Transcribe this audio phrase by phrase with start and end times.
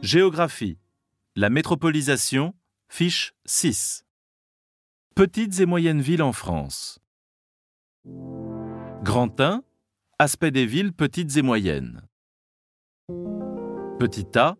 [0.00, 0.78] Géographie.
[1.36, 2.54] La métropolisation,
[2.88, 4.06] fiche 6.
[5.14, 6.98] Petites et moyennes villes en France.
[9.02, 9.62] Grand 1.
[10.18, 12.00] Aspect des villes petites et moyennes.
[13.98, 14.56] Petit A.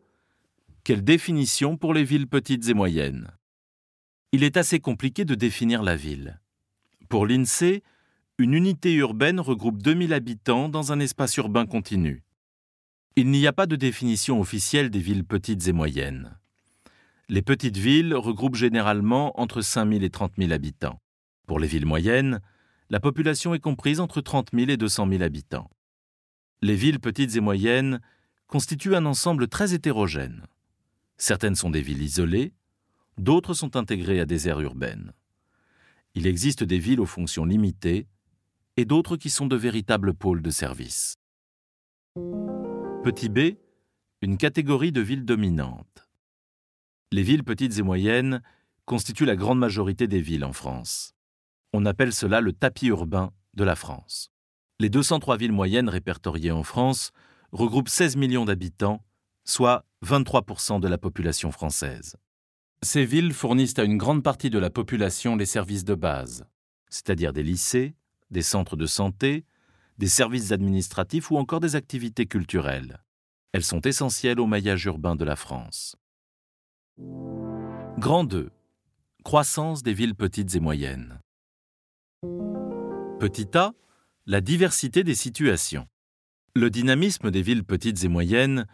[0.82, 3.30] Quelle définition pour les villes petites et moyennes?
[4.32, 6.40] Il est assez compliqué de définir la ville.
[7.08, 7.82] Pour l'INSEE,
[8.36, 12.24] une unité urbaine regroupe 2000 habitants dans un espace urbain continu.
[13.14, 16.36] Il n'y a pas de définition officielle des villes petites et moyennes.
[17.28, 20.98] Les petites villes regroupent généralement entre 5000 et 30 000 habitants.
[21.46, 22.40] Pour les villes moyennes,
[22.90, 25.70] la population est comprise entre 30 000 et 200 000 habitants.
[26.60, 28.00] Les villes petites et moyennes
[28.48, 30.42] constituent un ensemble très hétérogène.
[31.18, 32.52] Certaines sont des villes isolées,
[33.16, 35.12] d'autres sont intégrées à des aires urbaines.
[36.16, 38.08] Il existe des villes aux fonctions limitées
[38.76, 41.16] et d'autres qui sont de véritables pôles de service.
[43.04, 43.58] Petit b,
[44.22, 46.08] une catégorie de villes dominantes.
[47.12, 48.42] Les villes petites et moyennes
[48.86, 51.14] constituent la grande majorité des villes en France.
[51.72, 54.30] On appelle cela le tapis urbain de la France.
[54.80, 57.12] Les 203 villes moyennes répertoriées en France
[57.52, 59.04] regroupent 16 millions d'habitants,
[59.44, 62.16] soit 23% de la population française.
[62.82, 66.44] Ces villes fournissent à une grande partie de la population les services de base,
[66.90, 67.94] c'est-à-dire des lycées,
[68.34, 69.46] des centres de santé,
[69.96, 73.02] des services administratifs ou encore des activités culturelles.
[73.52, 75.96] Elles sont essentielles au maillage urbain de la France.
[76.98, 78.50] Grand 2.
[79.22, 81.20] Croissance des villes petites et moyennes.
[83.20, 83.72] Petit a.
[84.26, 85.86] La diversité des situations.
[86.56, 88.66] Le dynamisme des villes petites et moyennes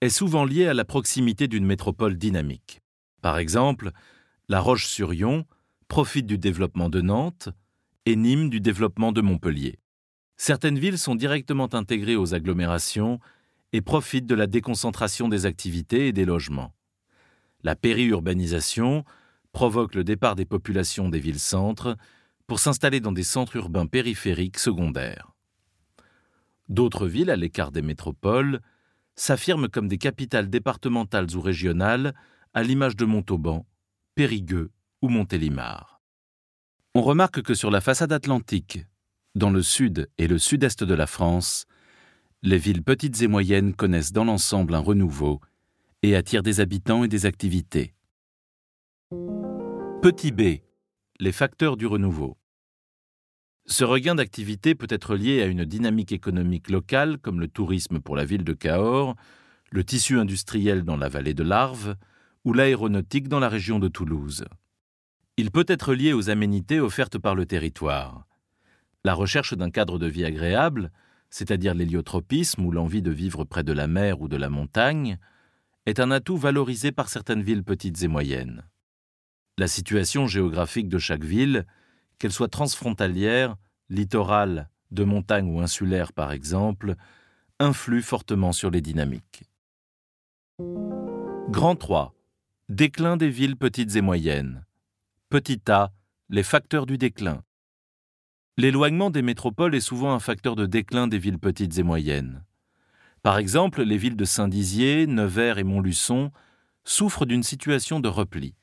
[0.00, 2.80] est souvent lié à la proximité d'une métropole dynamique.
[3.20, 3.90] Par exemple,
[4.48, 5.44] La Roche-sur-Yon
[5.88, 7.48] profite du développement de Nantes
[8.06, 9.78] et Nîmes du développement de Montpellier.
[10.36, 13.18] Certaines villes sont directement intégrées aux agglomérations
[13.72, 16.72] et profitent de la déconcentration des activités et des logements.
[17.64, 19.04] La périurbanisation
[19.52, 21.96] provoque le départ des populations des villes-centres
[22.46, 25.32] pour s'installer dans des centres urbains périphériques secondaires.
[26.68, 28.60] D'autres villes, à l'écart des métropoles,
[29.16, 32.14] s'affirment comme des capitales départementales ou régionales,
[32.54, 33.66] à l'image de Montauban,
[34.14, 34.70] Périgueux
[35.02, 35.97] ou Montélimar.
[36.94, 38.84] On remarque que sur la façade atlantique,
[39.34, 41.66] dans le sud et le sud-est de la France,
[42.42, 45.40] les villes petites et moyennes connaissent dans l'ensemble un renouveau
[46.02, 47.94] et attirent des habitants et des activités.
[50.02, 50.62] Petit b.
[51.20, 52.36] Les facteurs du renouveau.
[53.66, 58.16] Ce regain d'activité peut être lié à une dynamique économique locale comme le tourisme pour
[58.16, 59.14] la ville de Cahors,
[59.70, 61.96] le tissu industriel dans la vallée de l'Arve
[62.44, 64.46] ou l'aéronautique dans la région de Toulouse.
[65.38, 68.26] Il peut être lié aux aménités offertes par le territoire.
[69.04, 70.90] La recherche d'un cadre de vie agréable,
[71.30, 75.16] c'est-à-dire l'héliotropisme ou l'envie de vivre près de la mer ou de la montagne,
[75.86, 78.64] est un atout valorisé par certaines villes petites et moyennes.
[79.58, 81.66] La situation géographique de chaque ville,
[82.18, 83.54] qu'elle soit transfrontalière,
[83.90, 86.96] littorale, de montagne ou insulaire par exemple,
[87.60, 89.44] influe fortement sur les dynamiques.
[91.48, 92.12] Grand 3.
[92.68, 94.64] Déclin des villes petites et moyennes.
[95.30, 95.92] Petit a.
[96.30, 97.42] Les facteurs du déclin.
[98.56, 102.46] L'éloignement des métropoles est souvent un facteur de déclin des villes petites et moyennes.
[103.22, 106.32] Par exemple, les villes de Saint-Dizier, Nevers et Montluçon
[106.84, 108.54] souffrent d'une situation de repli.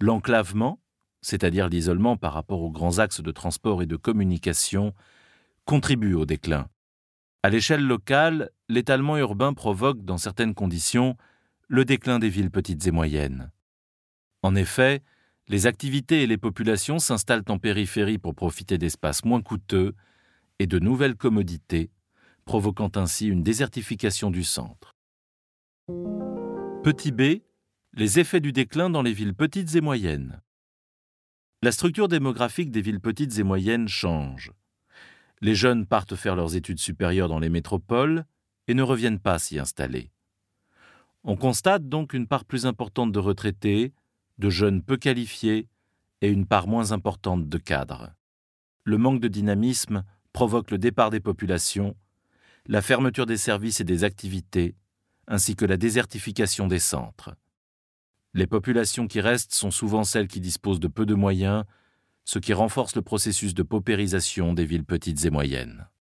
[0.00, 0.80] L'enclavement,
[1.22, 4.92] c'est-à-dire l'isolement par rapport aux grands axes de transport et de communication,
[5.64, 6.68] contribue au déclin.
[7.42, 11.16] À l'échelle locale, l'étalement urbain provoque, dans certaines conditions,
[11.68, 13.50] le déclin des villes petites et moyennes.
[14.42, 15.02] En effet,
[15.48, 19.94] les activités et les populations s'installent en périphérie pour profiter d'espaces moins coûteux
[20.58, 21.90] et de nouvelles commodités,
[22.44, 24.94] provoquant ainsi une désertification du centre.
[26.82, 27.42] Petit b.
[27.96, 30.40] Les effets du déclin dans les villes petites et moyennes.
[31.62, 34.52] La structure démographique des villes petites et moyennes change.
[35.40, 38.24] Les jeunes partent faire leurs études supérieures dans les métropoles
[38.66, 40.10] et ne reviennent pas s'y installer.
[41.22, 43.92] On constate donc une part plus importante de retraités,
[44.38, 45.68] de jeunes peu qualifiés
[46.20, 48.12] et une part moins importante de cadres.
[48.84, 51.96] Le manque de dynamisme provoque le départ des populations,
[52.66, 54.74] la fermeture des services et des activités,
[55.26, 57.34] ainsi que la désertification des centres.
[58.34, 61.64] Les populations qui restent sont souvent celles qui disposent de peu de moyens,
[62.24, 65.86] ce qui renforce le processus de paupérisation des villes petites et moyennes.